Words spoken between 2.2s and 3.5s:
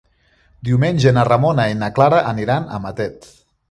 aniran a Matet.